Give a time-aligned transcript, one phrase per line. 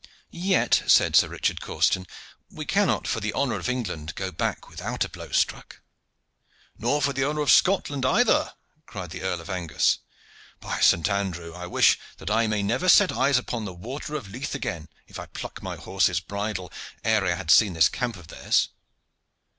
[0.33, 2.07] "Yet," said Sir Richard Causton,
[2.49, 5.79] "we cannot for the honor of England go back without a blow struck."
[6.75, 8.55] "Nor for the honor of Scotland either,"
[8.87, 9.99] cried the Earl of Angus.
[10.59, 11.53] "By Saint Andrew!
[11.53, 15.19] I wish that I may never set eyes upon the water of Leith again, if
[15.19, 16.71] I pluck my horse's bridle
[17.03, 18.69] ere I have seen this camp of theirs."